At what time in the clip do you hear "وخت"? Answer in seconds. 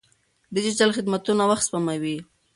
1.49-1.63